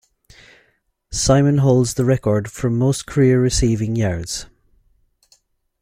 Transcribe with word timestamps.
Simon 1.11 1.59
holds 1.59 1.93
the 1.93 2.03
record 2.05 2.49
for 2.51 2.71
most 2.71 3.05
career 3.05 3.39
receiving 3.39 3.95
yards. 3.95 4.47